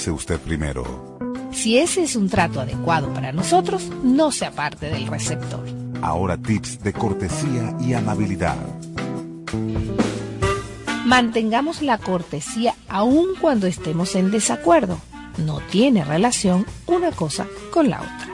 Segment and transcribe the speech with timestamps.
[0.00, 1.18] pase usted primero.
[1.52, 5.62] Si ese es un trato adecuado para nosotros, no se aparte del receptor.
[6.00, 8.56] Ahora tips de cortesía y amabilidad.
[11.04, 14.98] Mantengamos la cortesía aun cuando estemos en desacuerdo.
[15.36, 18.28] No tiene relación una cosa con la otra.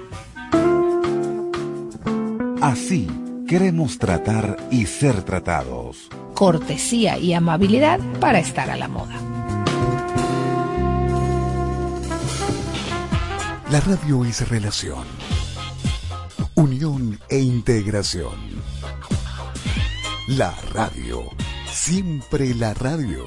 [2.60, 3.08] Así
[3.48, 6.08] queremos tratar y ser tratados.
[6.34, 9.25] Cortesía y amabilidad para estar a la moda.
[13.68, 15.04] La radio es relación,
[16.54, 18.62] unión e integración.
[20.28, 21.24] La radio,
[21.68, 23.24] siempre la radio.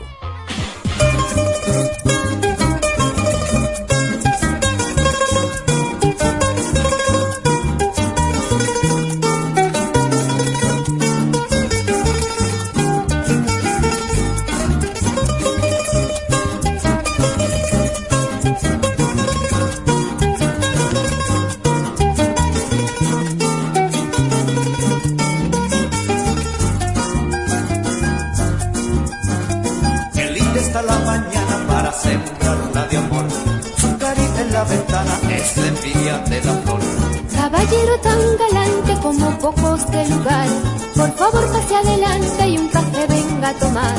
[37.36, 40.48] Caballero tan galante como pocos de lugar,
[40.96, 43.96] por favor pase adelante y un café venga a tomar.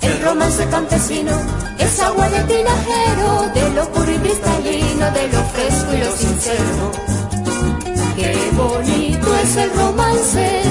[0.00, 1.32] El romance campesino
[1.78, 6.92] es agua de tinajero, de lo puro y cristalino, de lo fresco y lo sincero.
[8.16, 10.62] Qué bonito es el romance,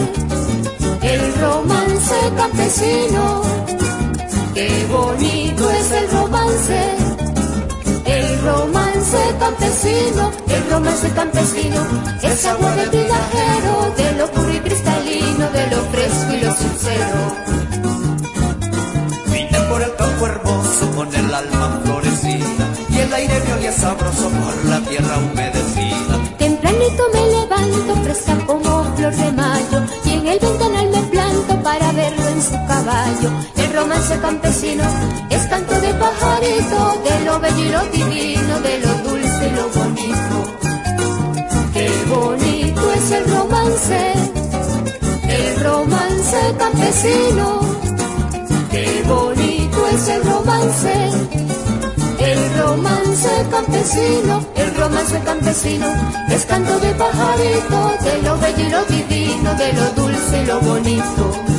[1.01, 3.73] el romance campesino.
[4.53, 6.95] Qué bonito es el romance,
[8.05, 11.81] el romance campesino, el romance campesino,
[12.21, 17.17] es agua de tinajero, de lo puro y cristalino, de lo fresco y lo sincero.
[19.25, 24.29] Vine por el campo hermoso con el alma florecida y el aire me olía sabroso
[24.29, 26.38] por la tierra humedecida.
[26.38, 31.32] Tempranito me levanto fresca como flor de mayo y en el ventanal me planto
[31.63, 33.31] para verlo en su caballo.
[33.56, 34.83] El romance campesino
[35.30, 40.36] es canto de pajarito, de lo bello lo divino, de lo dulce y lo bonito.
[41.74, 44.13] Qué bonito es el romance,
[45.30, 47.60] el romance campesino.
[48.69, 50.94] Qué bonito es el romance,
[52.19, 55.88] el romance campesino, el romance campesino.
[56.30, 61.52] Es canto de pajarito, de lo bello lo divino, de lo dulce y lo bonito.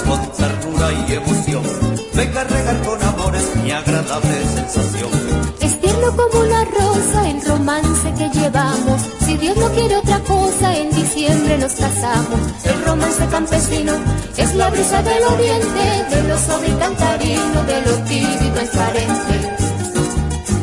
[0.00, 1.62] Con ternura y emoción,
[2.14, 5.10] venga a regar con amores mi agradable sensación.
[5.60, 9.02] Es tierno como una rosa el romance que llevamos.
[9.26, 12.40] Si Dios no quiere otra cosa, en diciembre nos casamos.
[12.64, 13.92] El romance campesino
[14.36, 19.34] es la brisa del oriente, de lo sobre y cantarino, de lo tibio y transparente.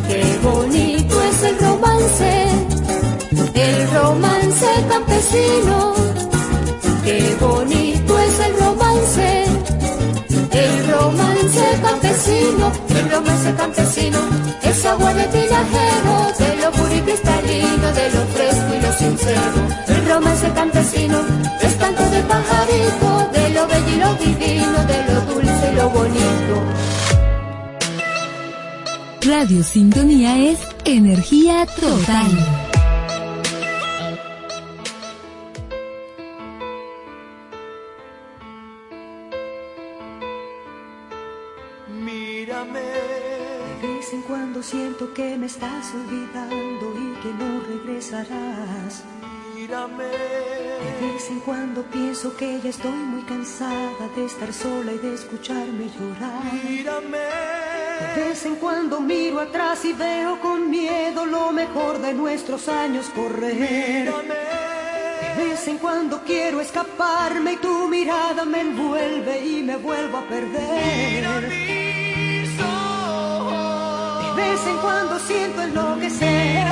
[0.08, 2.48] Qué bonito es el romance,
[3.54, 5.94] el romance campesino.
[7.04, 7.99] Qué bonito
[12.30, 14.20] campesino, el romance campesino,
[14.64, 19.68] es agua de tinajero, de lo puro y cristalino, de lo fresco y lo sincero.
[19.88, 21.20] El romance campesino
[21.62, 25.90] es canto de pajarito, de lo bello y lo divino, de lo dulce y lo
[25.90, 26.56] bonito.
[29.22, 32.69] Radio Sintonía es energía total.
[44.64, 49.04] Siento que me estás olvidando y que no regresarás.
[49.56, 50.06] Mírame.
[50.06, 55.14] De vez en cuando pienso que ya estoy muy cansada de estar sola y de
[55.14, 56.54] escucharme llorar.
[56.68, 57.18] Mírame.
[58.16, 63.10] De vez en cuando miro atrás y veo con miedo lo mejor de nuestros años
[63.16, 64.12] correr.
[65.38, 70.28] De vez en cuando quiero escaparme y tu mirada me envuelve y me vuelvo a
[70.28, 71.50] perder.
[71.50, 71.89] De
[74.40, 76.66] vez en cuando siento enloquecer.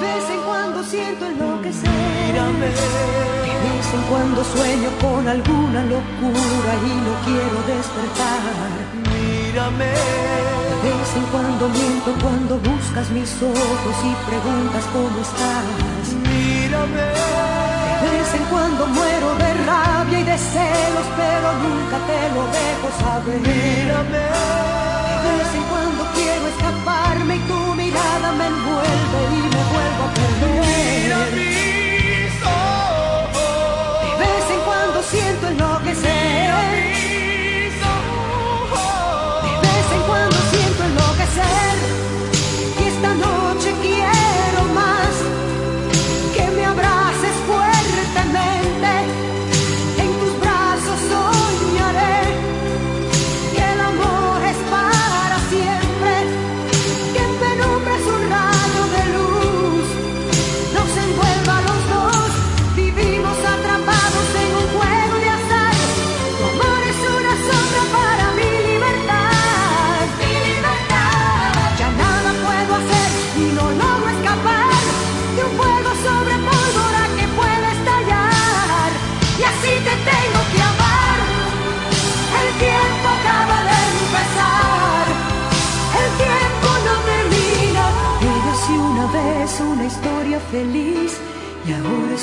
[0.00, 2.34] De vez en cuando siento enloquecer.
[2.62, 8.70] De vez en cuando sueño con alguna locura y no quiero despertar.
[9.12, 9.92] Mírame.
[10.84, 16.06] De vez en cuando miento cuando buscas mis ojos y preguntas cómo estás.
[16.30, 17.08] Mírame.
[18.02, 22.88] De vez en cuando muero de rabia y de celos, pero nunca te lo dejo
[23.00, 23.40] saber.
[23.40, 24.35] Mírame
[26.56, 29.45] escaparme y tu mirada me envuelve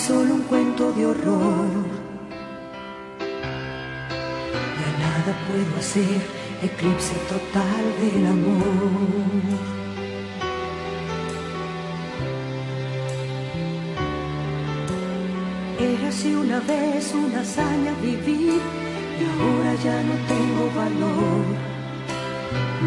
[0.08, 1.70] solo un cuento de horror.
[4.80, 6.22] Ya nada puedo hacer,
[6.62, 9.84] eclipse total del amor.
[15.80, 18.60] Érase una vez una hazaña vivir
[19.20, 21.46] y ahora ya no tengo valor.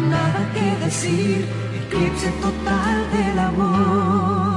[0.07, 1.47] Nada que decir,
[1.81, 4.56] eclipse total del amor.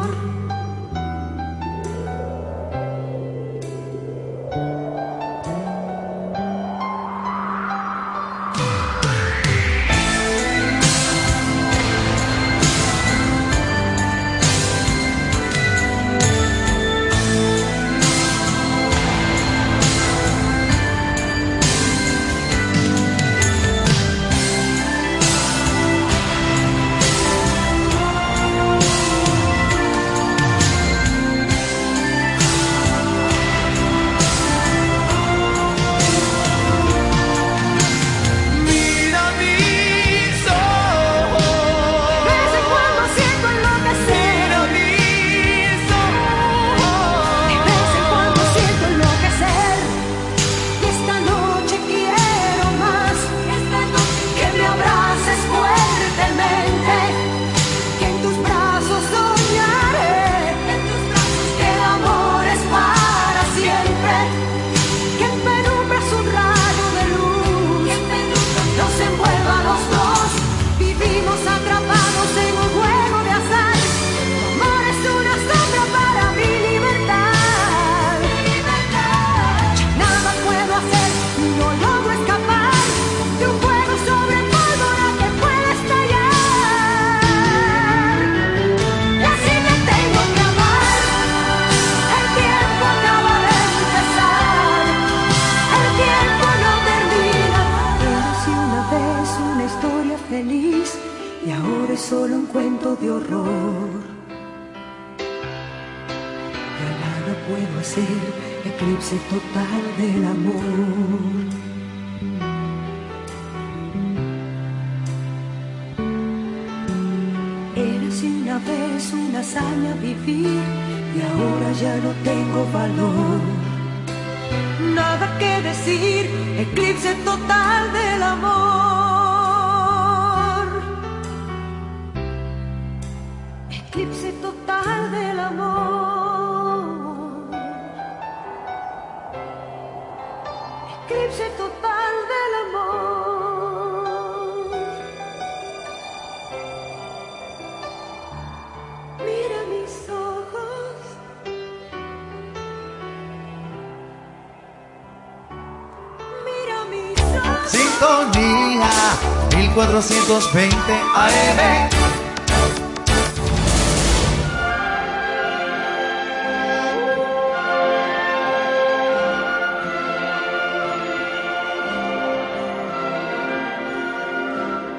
[159.74, 160.72] 1420
[161.16, 161.90] AM.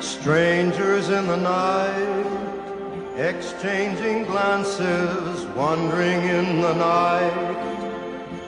[0.01, 2.25] Strangers in the night,
[3.17, 7.57] exchanging glances, wandering in the night.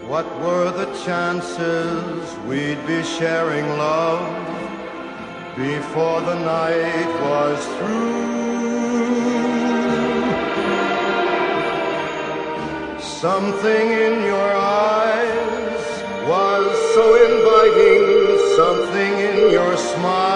[0.08, 4.63] What were the chances we'd be sharing love?
[5.56, 8.24] before the night was through.
[13.00, 18.04] Something in your eyes was so inviting,
[18.58, 20.33] something in your smile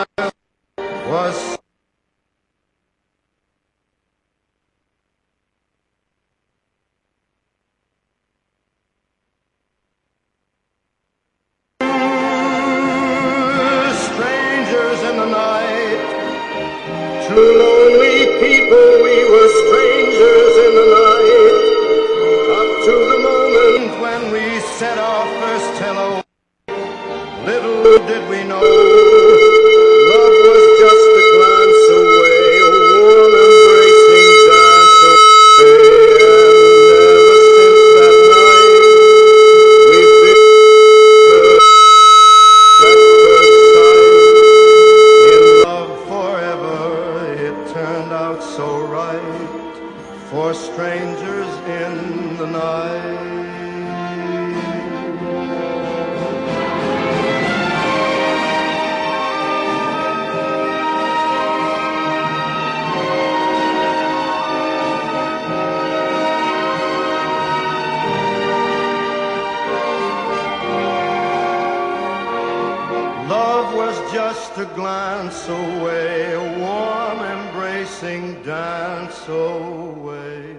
[74.58, 80.56] to glance away, a warm embracing dance away.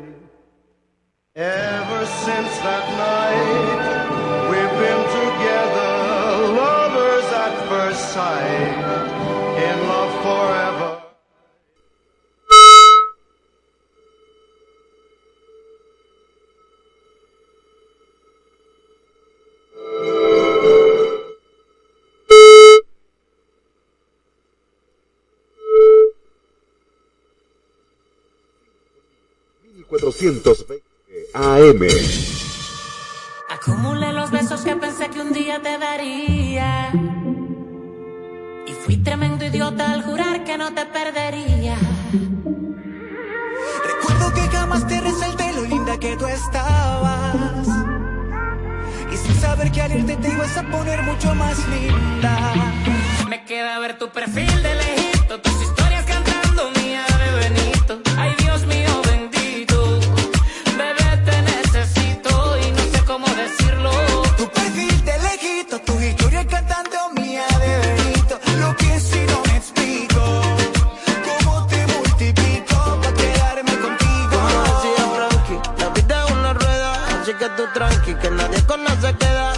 [1.35, 3.18] Ever since that night.
[30.21, 31.87] AM.
[33.51, 36.91] Acumulé los besos que pensé que un día te daría.
[38.67, 41.77] Y fui tremendo idiota al jurar que no te perdería.
[43.87, 47.69] Recuerdo que jamás te resalté lo linda que tú estabas.
[49.13, 52.55] Y sin saber que al irte te ibas a poner mucho más linda.
[53.29, 54.98] Me queda ver tu perfil de lejos.
[77.79, 79.58] tranqui que nadie conoce queda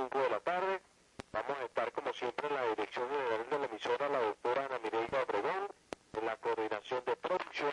[0.00, 0.80] 5 de la tarde.
[1.32, 4.78] Vamos a estar, como siempre, en la dirección general de la emisora, la doctora Ana
[4.78, 5.68] Mireia Obregón,
[6.14, 7.72] en la coordinación de producción.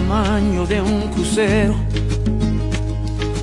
[0.00, 1.74] tamaño de un crucero.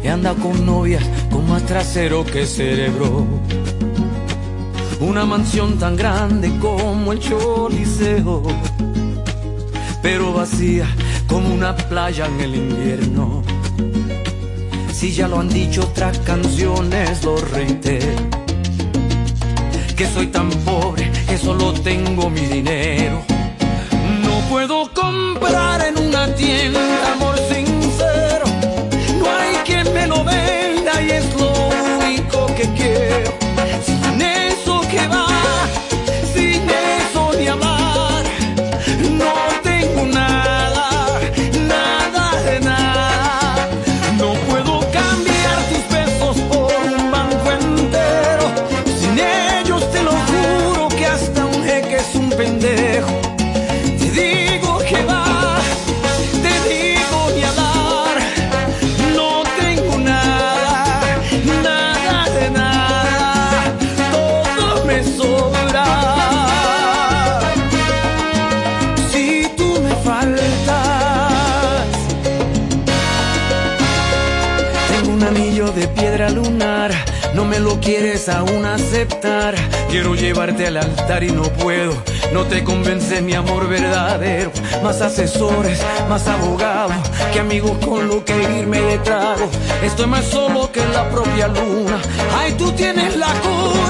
[0.04, 3.28] He andado con novias con más trasero que cerebro.
[5.00, 8.42] Una mansión tan grande como el Choliseo,
[10.02, 10.88] pero vacía
[11.28, 13.44] como una playa en el invierno.
[14.92, 18.24] Si ya lo han dicho otras canciones, lo reitero.
[19.96, 23.37] Que soy tan pobre que solo tengo mi dinero
[32.58, 33.07] que quiero.
[77.80, 79.56] quieres aún aceptar.
[79.90, 81.94] Quiero llevarte al altar y no puedo.
[82.34, 84.52] No te convence mi amor verdadero.
[84.84, 86.96] Más asesores, más abogados,
[87.32, 89.50] que amigos con lo que irme de trago.
[89.84, 92.02] Estoy más solo que la propia luna.
[92.38, 93.87] Ay, tú tienes la culpa.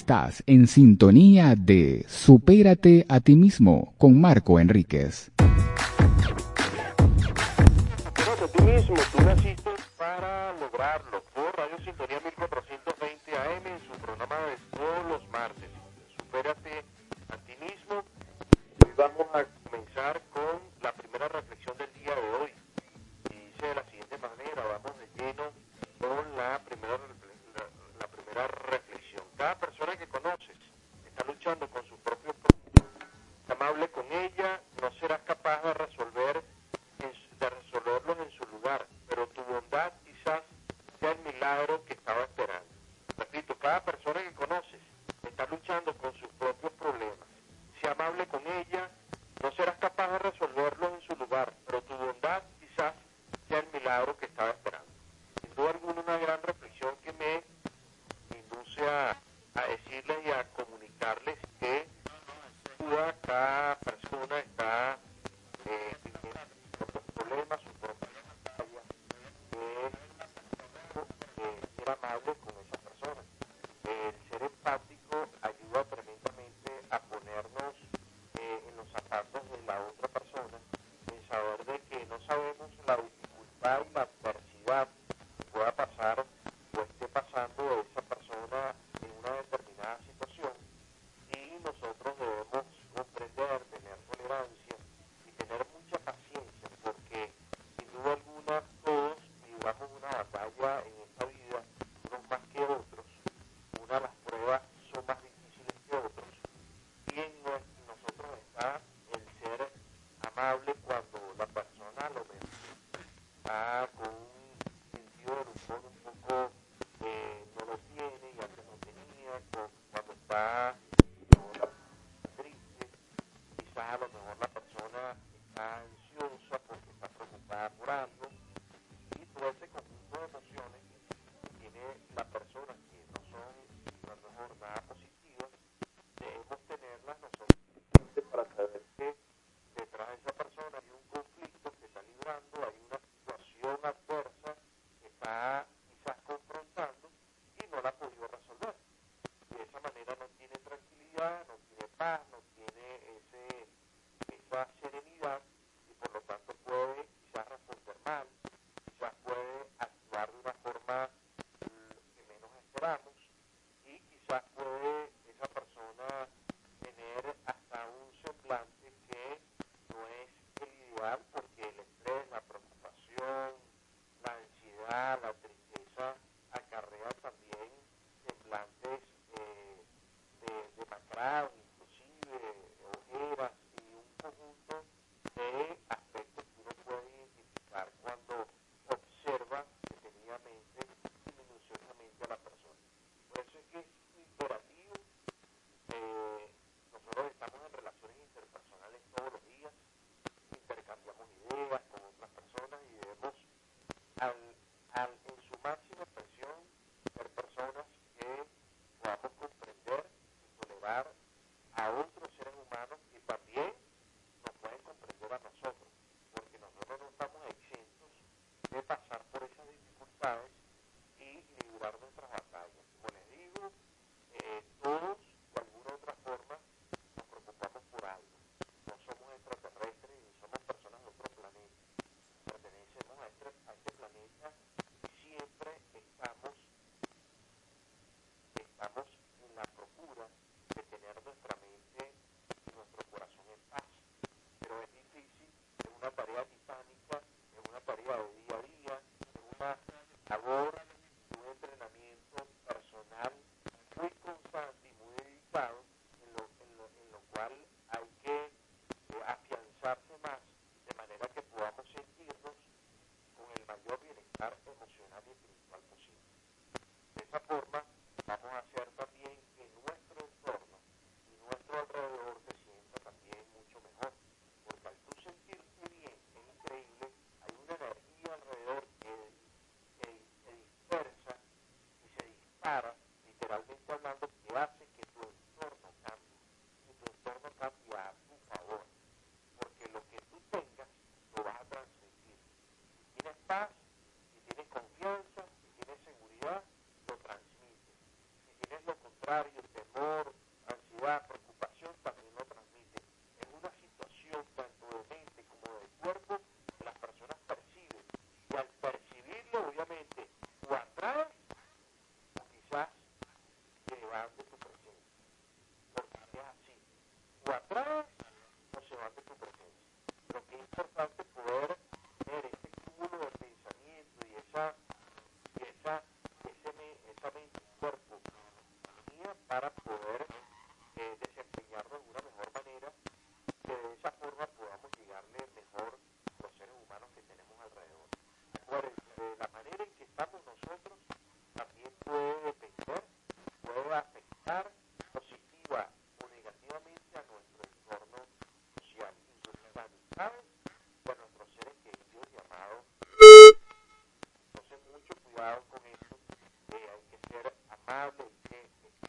[0.00, 5.30] Estás en sintonía de Supérate a ti mismo con Marco Enríquez.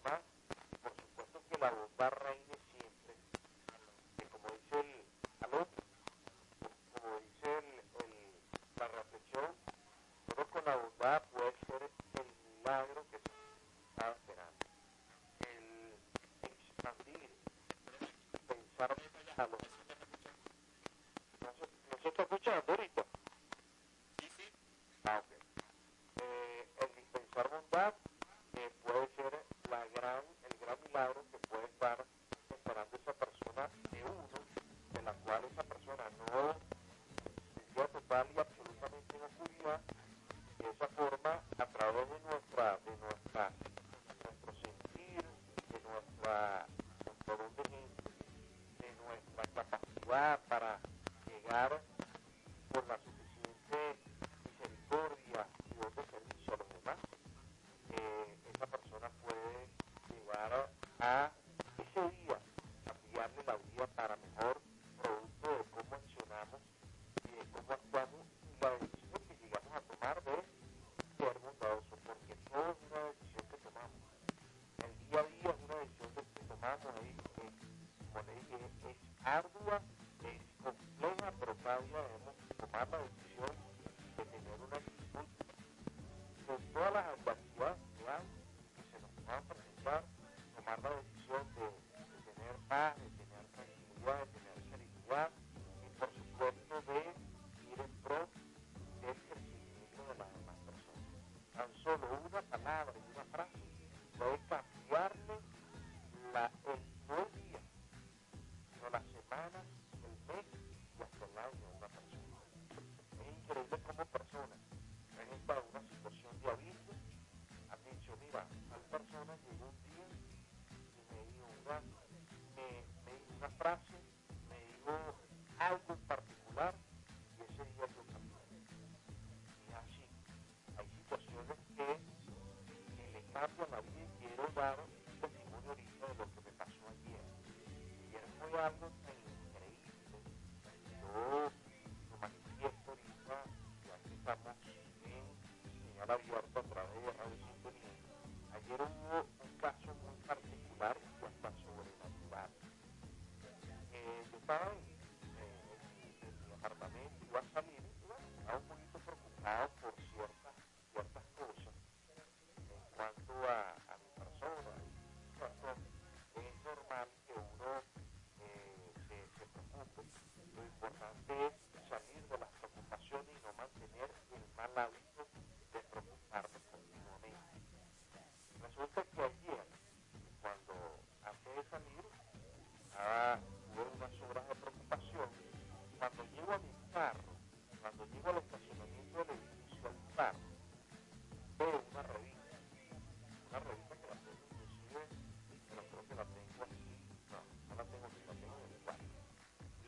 [101.82, 102.94] solo una palabra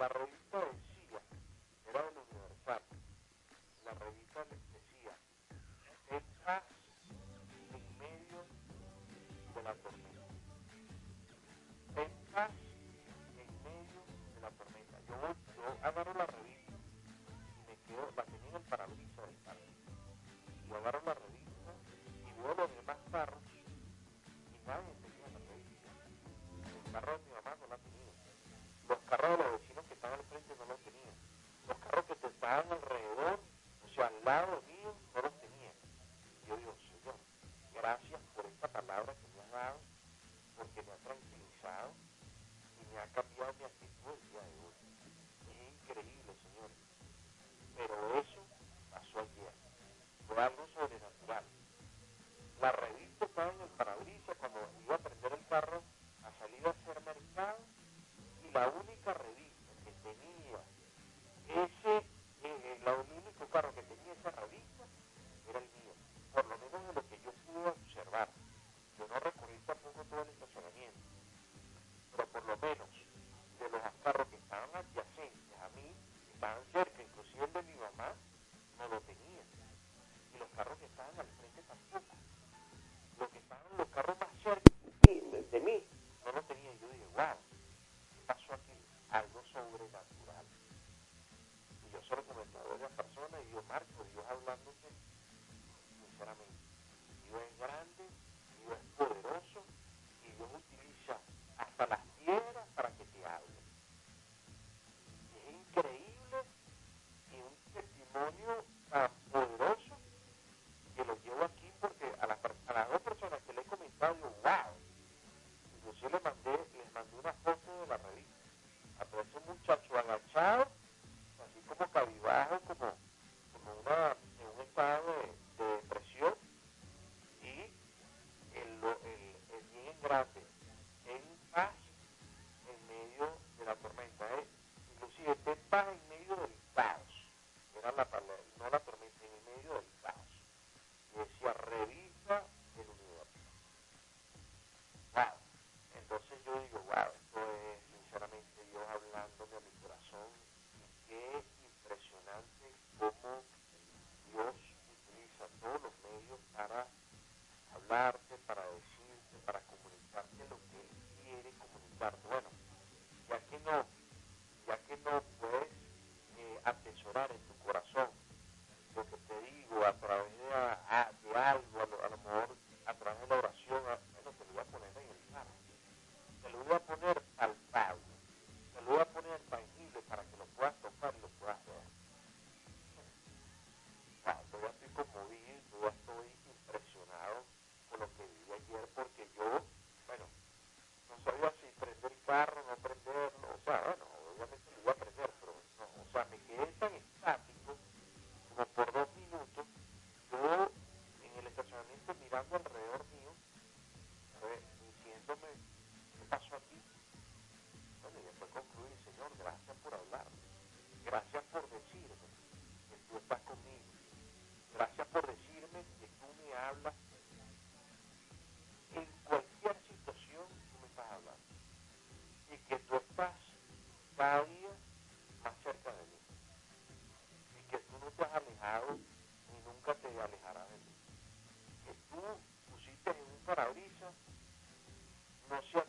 [0.04, 0.33] La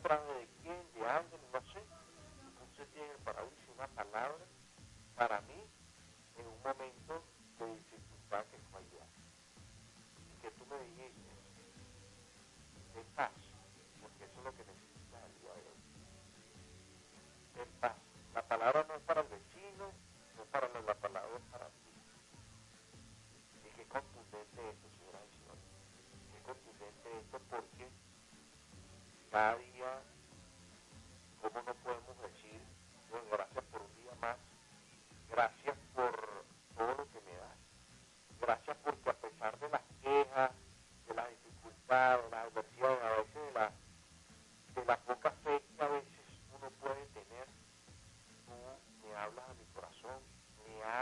[0.06, 0.55] pride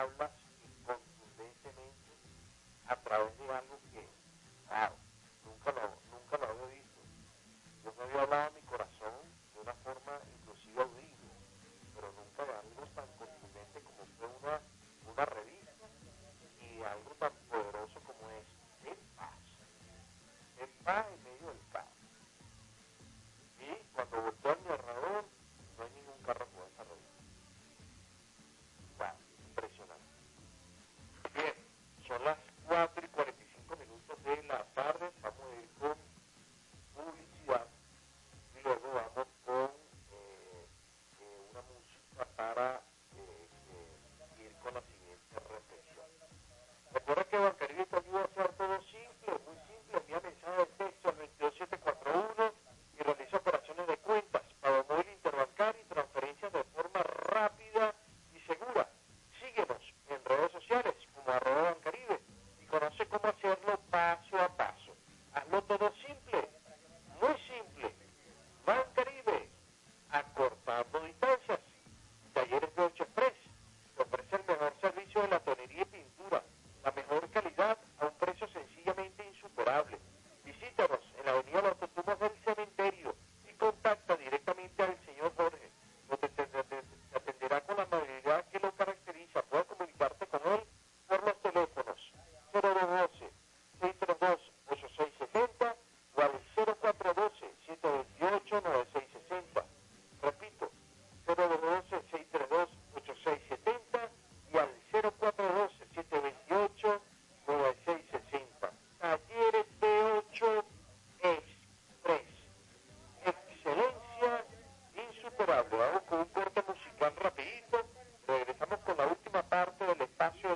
[0.04, 0.30] habla
[0.86, 2.12] contundentemente
[2.86, 4.08] a través de algo que,
[5.44, 7.00] nunca lo, nunca lo había visto.
[7.84, 8.50] Yo no había hablado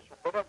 [0.02, 0.44] su forma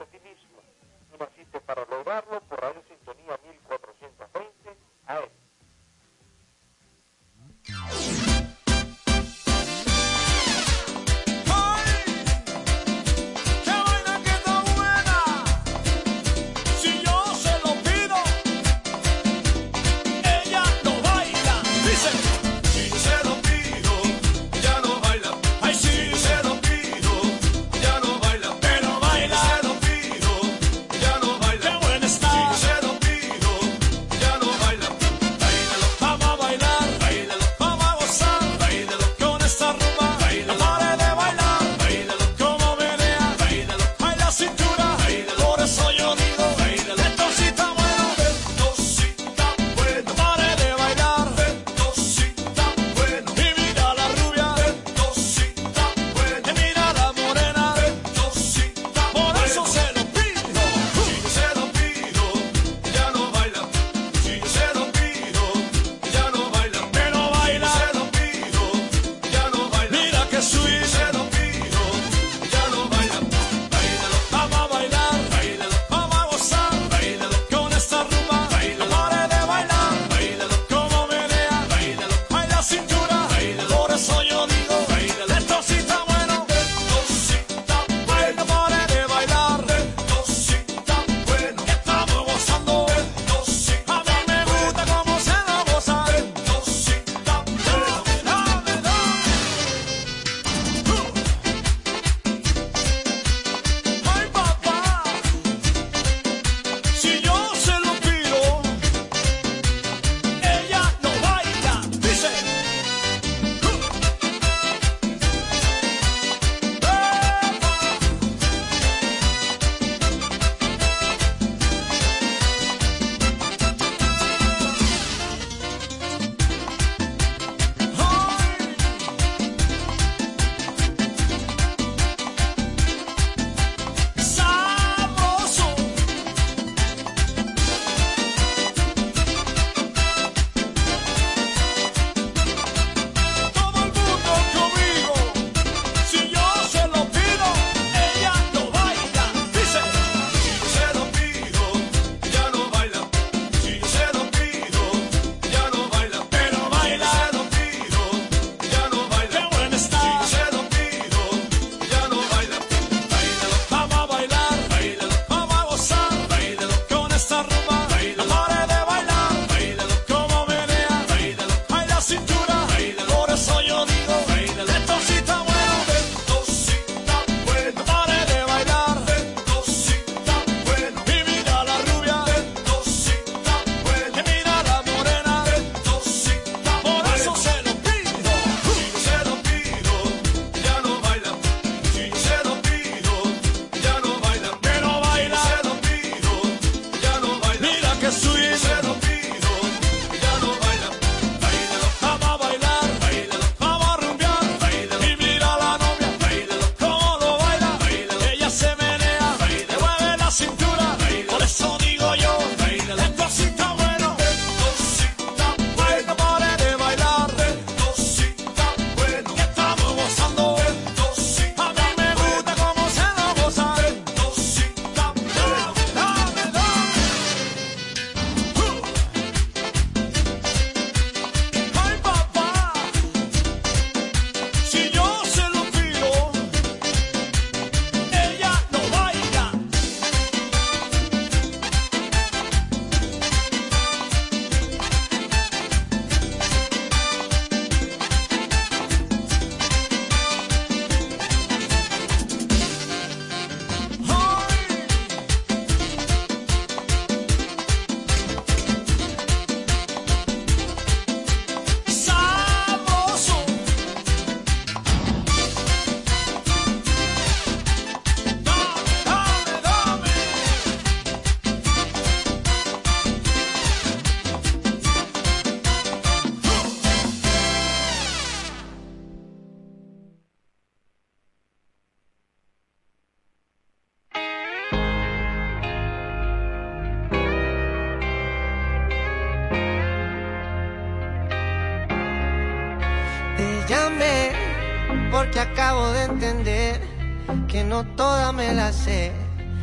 [298.70, 299.12] frase.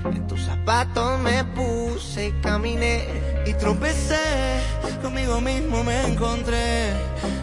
[0.04, 3.04] En tus zapatos me puse y caminé
[3.44, 4.60] y tropecé,
[5.02, 6.92] conmigo mismo me encontré.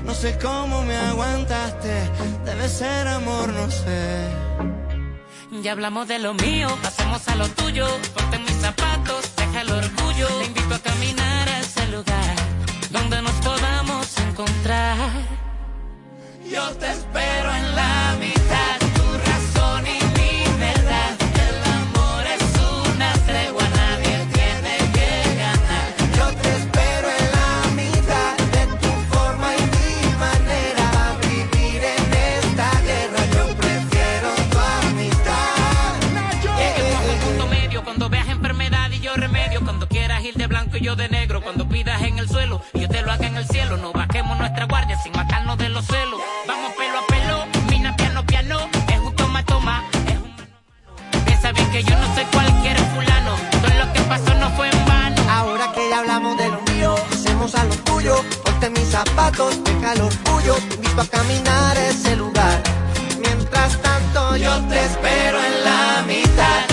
[0.06, 1.94] No sé cómo me aguantaste,
[2.46, 4.28] debe ser amor, no sé.
[5.62, 7.88] Ya hablamos de lo mío, pasamos a lo tuyo.
[8.14, 10.28] Ponte mis zapatos, deja el orgullo.
[10.40, 12.36] Te invito a caminar a ese lugar
[12.92, 14.98] donde nos podamos encontrar.
[16.50, 17.33] Yo te espero.
[42.74, 43.76] y yo te lo haga en el cielo.
[43.78, 46.22] No bajemos nuestra guardia sin matarnos de los celos.
[46.48, 51.26] Vamos pelo a pelo, mina piano piano, es un toma toma, es un mano.
[51.26, 54.86] Piensa bien que yo no soy cualquier fulano, todo lo que pasó no fue en
[54.86, 55.22] vano.
[55.30, 58.16] Ahora que ya hablamos de lo mío, hacemos a lo tuyo.
[58.46, 62.64] Ponte mis zapatos, deja el orgullo, te invito a caminar ese lugar.
[63.20, 66.73] Mientras tanto yo te espero en la mitad.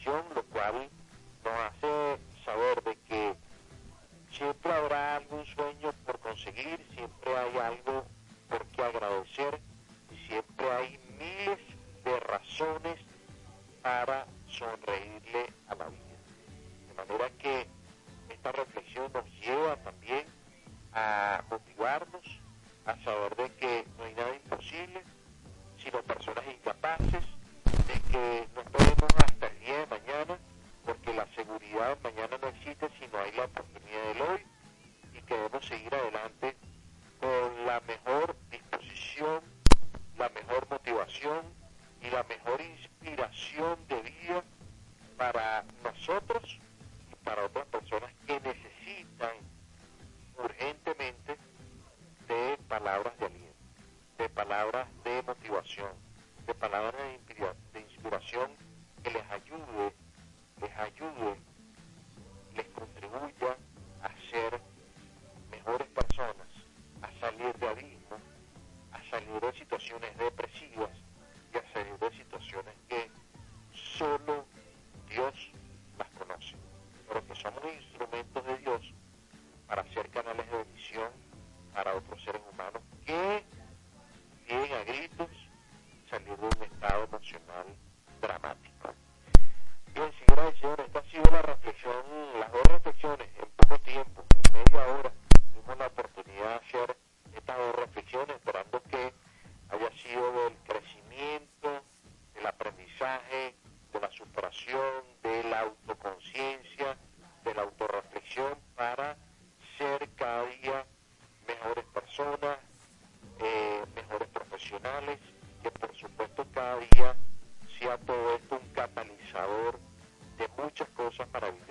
[0.00, 0.90] Reflexión, lo cual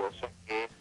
[0.09, 0.78] maravillosas que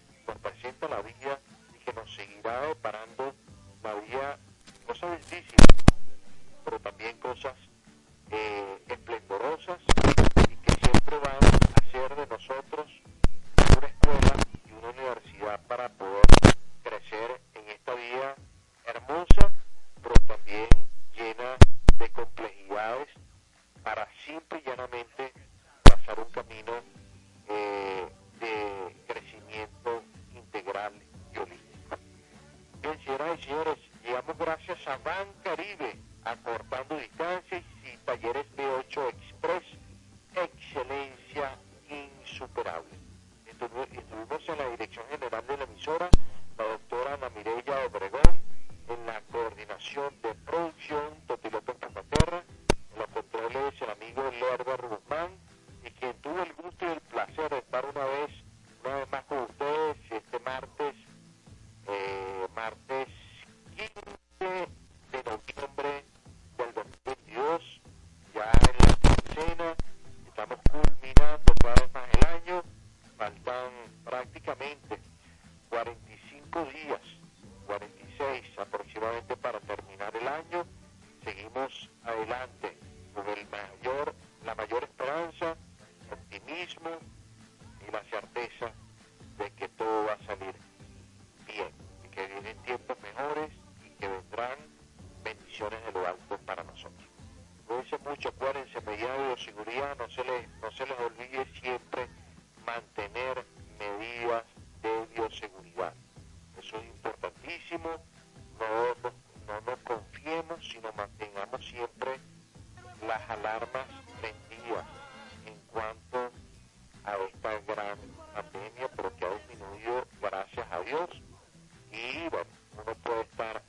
[121.91, 123.62] Y bueno, uno puede estar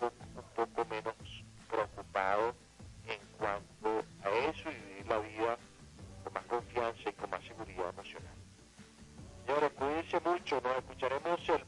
[0.00, 0.10] un,
[0.54, 1.14] poco menos
[1.68, 2.54] preocupado
[3.06, 5.58] en cuanto a eso y vivir la vida
[6.24, 8.34] con más confianza y con más seguridad emocional.
[9.46, 11.64] Señores, cuídense mucho, nos escucharemos el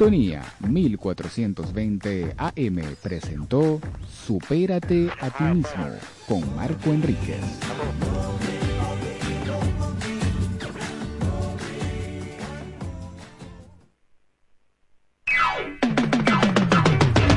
[0.00, 3.78] Sintonía 1420 AM presentó
[4.26, 5.90] Supérate a ti mismo
[6.26, 7.36] con Marco Enríquez.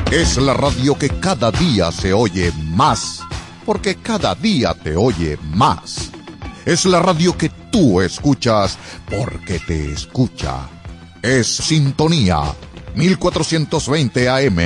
[0.10, 3.20] Es la radio que cada día se oye más,
[3.66, 6.12] porque cada día te oye más.
[6.66, 8.78] Es la radio que tú escuchas
[9.10, 10.73] porque te escucha.
[11.24, 12.54] Es Sintonía
[12.96, 14.58] 1420 AM.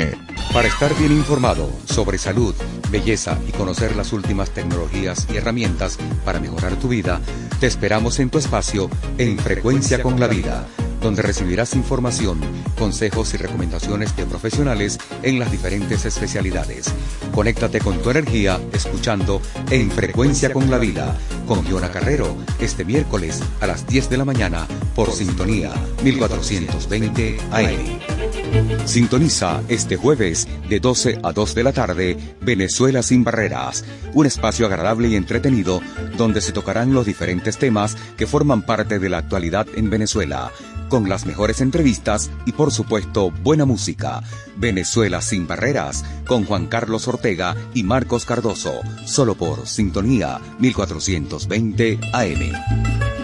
[0.51, 2.55] Para estar bien informado sobre salud,
[2.89, 7.21] belleza y conocer las últimas tecnologías y herramientas para mejorar tu vida,
[7.59, 8.89] te esperamos en tu espacio
[9.19, 10.65] en Frecuencia con la Vida,
[10.99, 12.41] donde recibirás información,
[12.79, 16.91] consejos y recomendaciones de profesionales en las diferentes especialidades.
[17.35, 21.15] Conéctate con tu energía escuchando En Frecuencia con la Vida
[21.47, 25.71] con Giona Carrero este miércoles a las 10 de la mañana por Sintonía
[26.03, 28.87] 1420 AM.
[28.87, 33.85] Sintoniza este jueves de 12 a 2 de la tarde Venezuela sin barreras,
[34.15, 35.81] un espacio agradable y entretenido
[36.17, 40.51] donde se tocarán los diferentes temas que forman parte de la actualidad en Venezuela,
[40.89, 44.23] con las mejores entrevistas y por supuesto buena música.
[44.55, 53.16] Venezuela sin barreras con Juan Carlos Ortega y Marcos Cardoso, solo por Sintonía 1420 AM.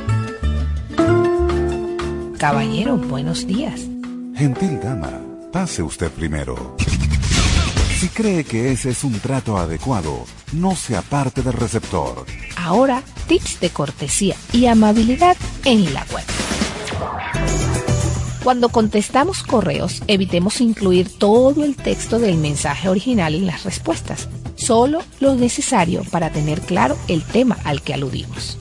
[2.44, 3.88] Caballero, buenos días.
[4.36, 5.22] Gentil dama,
[5.54, 6.76] pase usted primero.
[7.98, 12.26] Si cree que ese es un trato adecuado, no se aparte del receptor.
[12.58, 16.26] Ahora, tips de cortesía y amabilidad en la web.
[18.44, 25.02] Cuando contestamos correos, evitemos incluir todo el texto del mensaje original en las respuestas, solo
[25.22, 28.58] lo necesario para tener claro el tema al que aludimos.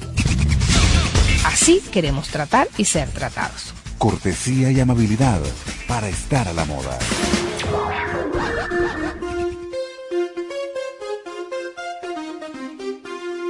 [1.62, 3.72] Así queremos tratar y ser tratados.
[3.96, 5.40] Cortesía y amabilidad
[5.86, 6.98] para estar a la moda.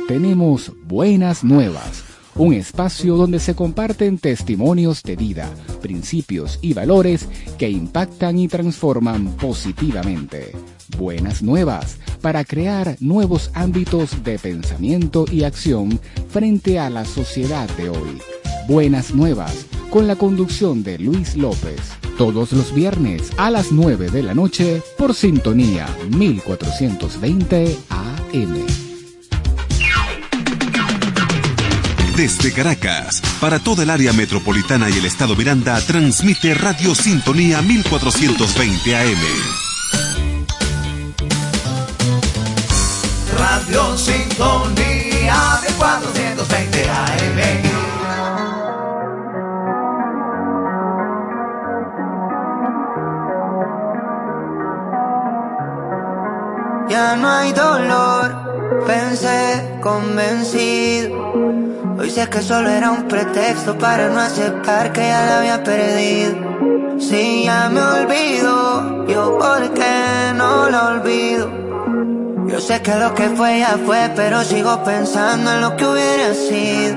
[0.06, 2.04] Tenemos buenas nuevas,
[2.34, 5.48] un espacio donde se comparten testimonios de vida,
[5.80, 10.52] principios y valores que impactan y transforman positivamente.
[10.98, 17.90] Buenas nuevas para crear nuevos ámbitos de pensamiento y acción frente a la sociedad de
[17.90, 18.18] hoy.
[18.68, 21.80] Buenas nuevas con la conducción de Luis López.
[22.16, 28.66] Todos los viernes a las 9 de la noche por sintonía 1420 AM.
[32.16, 38.96] Desde Caracas, para toda el área metropolitana y el estado Miranda, transmite Radio Sintonía 1420
[38.96, 39.71] AM.
[43.62, 47.38] Radio Sintonía de 420 AM.
[56.88, 58.34] Ya no hay dolor,
[58.84, 61.32] pensé convencido.
[61.98, 66.98] Hoy sé que solo era un pretexto para no aceptar que ya la había perdido.
[66.98, 71.71] Si ya me olvido, yo por qué no la olvido.
[72.52, 76.34] Yo sé que lo que fue ya fue, pero sigo pensando en lo que hubiera
[76.34, 76.96] sido.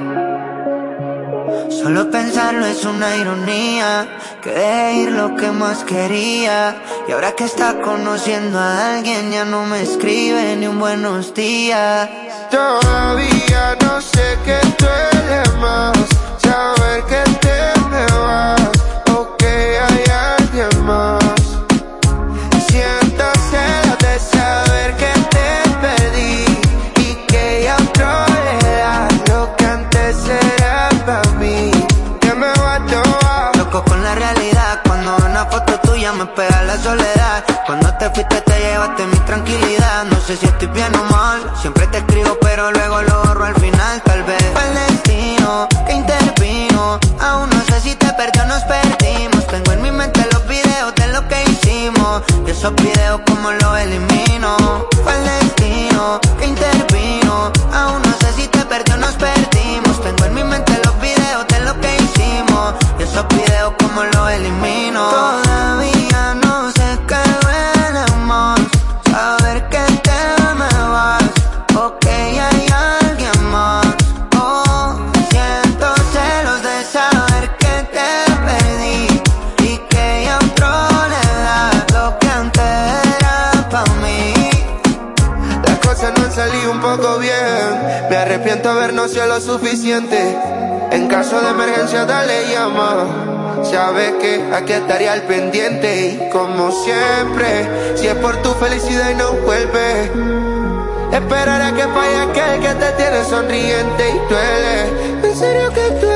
[1.69, 4.05] Solo pensarlo es una ironía,
[4.43, 6.75] que de ir lo que más quería.
[7.07, 12.09] Y ahora que está conociendo a alguien, ya no me escribe ni un buenos días.
[12.51, 15.97] Todavía no sé qué duele más,
[16.37, 17.35] saber que
[17.95, 18.64] Loco
[38.85, 40.05] fuiste te llevaste mi tranquilidad.
[40.05, 43.55] No sé si estoy bien o mal, siempre te escribo pero luego lo borro al
[43.55, 44.01] final.
[44.03, 46.99] Tal vez fue el destino que intervino.
[47.19, 49.47] Aún no sé si te perdió nos perdimos.
[49.47, 52.23] Tengo en mi mente los videos de lo que hicimos.
[52.45, 54.94] Y esos videos como los elimino.
[94.55, 96.07] Aquí estaría al pendiente.
[96.07, 100.11] Y como siempre, si es por tu felicidad y no vuelve.
[101.11, 105.29] Esperaré que falle aquel que te tiene sonriente y duele.
[105.29, 106.14] En serio que duele.